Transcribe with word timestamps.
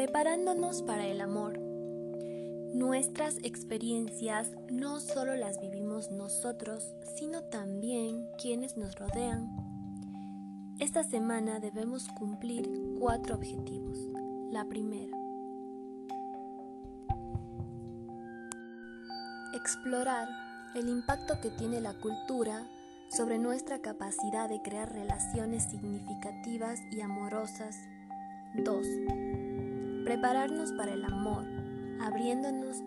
Preparándonos 0.00 0.80
para 0.80 1.06
el 1.06 1.20
amor. 1.20 1.58
Nuestras 2.72 3.36
experiencias 3.42 4.48
no 4.70 4.98
solo 4.98 5.34
las 5.34 5.60
vivimos 5.60 6.10
nosotros, 6.10 6.94
sino 7.16 7.42
también 7.42 8.26
quienes 8.40 8.78
nos 8.78 8.94
rodean. 8.94 9.50
Esta 10.78 11.04
semana 11.04 11.60
debemos 11.60 12.08
cumplir 12.18 12.96
cuatro 12.98 13.34
objetivos. 13.34 13.98
La 14.50 14.64
primera, 14.64 15.14
explorar 19.52 20.28
el 20.76 20.88
impacto 20.88 21.42
que 21.42 21.50
tiene 21.50 21.78
la 21.82 21.92
cultura 21.92 22.66
sobre 23.10 23.38
nuestra 23.38 23.80
capacidad 23.80 24.48
de 24.48 24.62
crear 24.62 24.90
relaciones 24.90 25.64
significativas 25.64 26.80
y 26.90 27.02
amorosas. 27.02 27.76
2. 28.54 29.49
Prepararnos 30.10 30.72
para 30.72 30.92
el 30.92 31.04
amor, 31.04 31.44
abriéndonos 32.00 32.78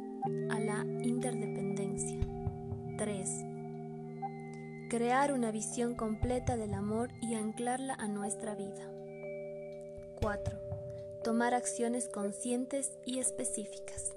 a 0.50 0.60
la 0.60 0.84
interdependencia. 1.06 2.20
3. 2.98 3.30
Crear 4.90 5.32
una 5.32 5.50
visión 5.50 5.96
completa 5.96 6.58
del 6.58 6.74
amor 6.74 7.12
y 7.22 7.36
anclarla 7.36 7.94
a 7.94 8.10
nuestra 8.10 8.56
vida. 8.56 8.92
4. 10.20 10.60
Tomar 11.24 11.54
acciones 11.54 12.10
conscientes 12.10 12.92
y 13.06 13.20
específicas. 13.20 14.12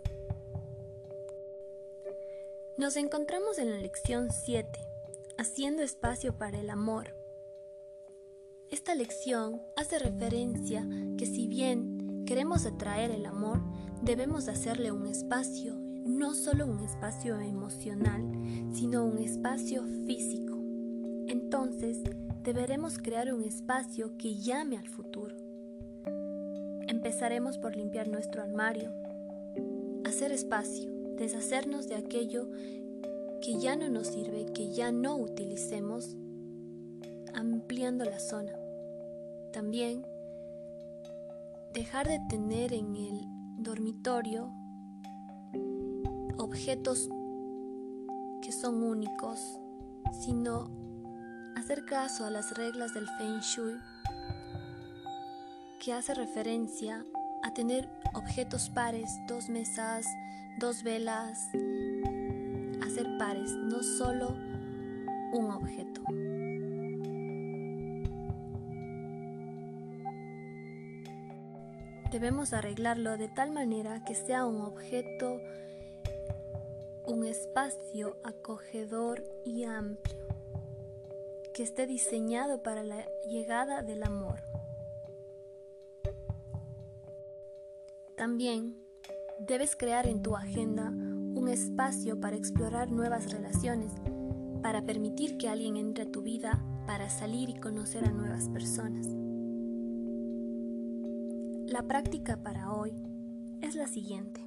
Nos 2.77 2.97
encontramos 2.97 3.59
en 3.59 3.71
la 3.71 3.79
lección 3.79 4.33
7, 4.33 4.81
haciendo 5.39 5.85
espacio 5.85 6.37
para 6.37 6.59
el 6.59 6.71
amor. 6.71 7.15
Esta 8.69 8.97
lección 8.97 9.63
hace 9.77 10.01
referencia 10.01 10.85
que 11.17 11.27
si 11.27 11.47
bien 11.47 11.96
queremos 12.27 12.67
atraer 12.67 13.11
el 13.11 13.25
amor, 13.25 13.63
debemos 14.03 14.49
hacerle 14.49 14.93
un 14.93 15.07
espacio, 15.07 15.75
no 16.05 16.35
solo 16.35 16.67
un 16.67 16.81
espacio 16.81 17.41
emocional, 17.41 18.23
sino 18.75 19.07
un 19.07 19.19
espacio 19.19 19.85
físico. 20.07 20.59
Entonces, 21.29 22.03
deberemos 22.43 22.99
crear 22.99 23.33
un 23.33 23.43
espacio 23.43 24.19
que 24.19 24.35
llame 24.37 24.77
al 24.77 24.89
futuro. 24.89 25.35
Empezaremos 26.89 27.57
por 27.57 27.77
limpiar 27.77 28.09
nuestro 28.09 28.43
armario, 28.43 28.93
hacer 30.05 30.33
espacio 30.33 30.97
deshacernos 31.17 31.89
de 31.89 31.97
aquello 31.97 32.49
que 33.41 33.59
ya 33.59 33.77
no 33.77 33.89
nos 33.89 34.09
sirve, 34.09 34.47
que 34.53 34.73
ya 34.73 34.93
no 34.93 35.17
utilicemos, 35.17 36.17
ampliando 37.35 38.05
la 38.05 38.19
zona. 38.19 38.53
También 39.53 40.05
dejar 41.77 42.09
de 42.09 42.19
tener 42.21 42.73
en 42.73 42.97
el 42.97 43.27
dormitorio 43.59 44.51
objetos 46.39 47.07
que 48.41 48.51
son 48.51 48.83
únicos, 48.83 49.61
sino 50.11 50.71
hacer 51.55 51.85
caso 51.85 52.25
a 52.25 52.31
las 52.31 52.57
reglas 52.57 52.95
del 52.95 53.07
Feng 53.19 53.41
Shui 53.41 53.75
que 55.79 55.93
hace 55.93 56.15
referencia 56.15 57.05
a 57.43 57.53
tener 57.53 57.91
objetos 58.15 58.71
pares, 58.71 59.11
dos 59.29 59.51
mesas, 59.51 60.07
dos 60.59 60.83
velas, 60.83 61.51
hacer 62.87 63.19
pares, 63.19 63.53
no 63.53 63.83
solo 63.83 64.31
un 65.35 65.51
objeto. 65.51 66.03
Debemos 72.11 72.53
arreglarlo 72.53 73.17
de 73.17 73.29
tal 73.29 73.51
manera 73.53 74.05
que 74.05 74.15
sea 74.15 74.47
un 74.47 74.61
objeto, 74.63 75.41
un 77.07 77.25
espacio 77.25 78.17
acogedor 78.25 79.23
y 79.45 79.65
amplio, 79.65 80.27
que 81.55 81.63
esté 81.63 81.87
diseñado 81.87 82.63
para 82.63 82.83
la 82.83 83.05
llegada 83.29 83.83
del 83.83 84.03
amor. 84.03 84.41
También 88.17 88.87
Debes 89.39 89.77
crear 89.77 90.07
en 90.07 90.23
tu 90.23 90.35
agenda 90.35 90.89
un 90.89 91.49
espacio 91.49 92.19
para 92.19 92.37
explorar 92.37 92.91
nuevas 92.91 93.31
relaciones, 93.31 93.93
para 94.63 94.83
permitir 94.83 95.37
que 95.37 95.49
alguien 95.49 95.77
entre 95.77 96.05
a 96.05 96.11
tu 96.11 96.23
vida, 96.23 96.65
para 96.87 97.11
salir 97.11 97.51
y 97.51 97.61
conocer 97.61 98.07
a 98.07 98.11
nuevas 98.11 98.49
personas. 98.49 99.26
La 101.69 101.83
práctica 101.83 102.37
para 102.37 102.73
hoy 102.73 102.93
es 103.61 103.75
la 103.75 103.89
siguiente. 103.89 104.41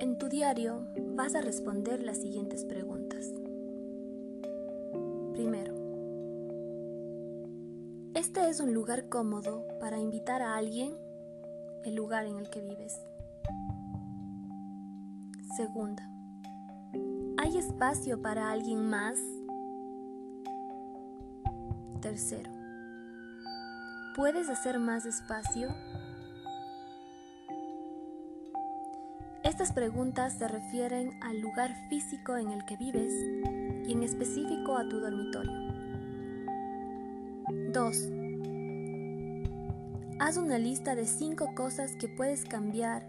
En 0.00 0.18
tu 0.18 0.28
diario 0.28 0.88
vas 1.14 1.36
a 1.36 1.40
responder 1.40 2.02
las 2.02 2.18
siguientes 2.18 2.64
preguntas. 2.64 3.32
Primero, 5.34 5.72
este 8.14 8.48
es 8.48 8.58
un 8.58 8.74
lugar 8.74 9.08
cómodo 9.08 9.64
para 9.78 10.00
invitar 10.00 10.42
a 10.42 10.56
alguien, 10.56 10.92
el 11.84 11.94
lugar 11.94 12.26
en 12.26 12.38
el 12.38 12.50
que 12.50 12.60
vives. 12.60 13.00
Segunda, 15.56 16.10
¿hay 17.38 17.56
espacio 17.56 18.20
para 18.20 18.50
alguien 18.50 18.90
más? 18.90 19.16
Tercero, 22.00 22.55
¿puedes 24.16 24.48
hacer 24.48 24.78
más 24.78 25.04
espacio? 25.04 25.68
Estas 29.44 29.72
preguntas 29.72 30.32
se 30.38 30.48
refieren 30.48 31.22
al 31.22 31.40
lugar 31.40 31.70
físico 31.90 32.34
en 32.38 32.50
el 32.50 32.64
que 32.64 32.78
vives 32.78 33.12
y 33.86 33.92
en 33.92 34.02
específico 34.02 34.78
a 34.78 34.88
tu 34.88 35.00
dormitorio. 35.00 35.52
2. 37.74 38.08
Haz 40.18 40.38
una 40.38 40.58
lista 40.58 40.94
de 40.94 41.04
5 41.04 41.54
cosas 41.54 41.94
que 41.96 42.08
puedes 42.08 42.46
cambiar 42.46 43.06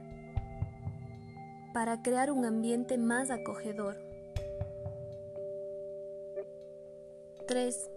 para 1.74 2.02
crear 2.02 2.32
un 2.32 2.44
ambiente 2.44 2.98
más 2.98 3.32
acogedor. 3.32 3.96
3. 7.48 7.97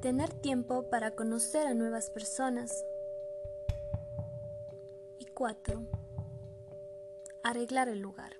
Tener 0.00 0.32
tiempo 0.32 0.88
para 0.88 1.10
conocer 1.10 1.66
a 1.66 1.74
nuevas 1.74 2.08
personas. 2.08 2.86
Y 5.18 5.26
4. 5.26 5.82
Arreglar 7.42 7.90
el 7.90 7.98
lugar. 7.98 8.32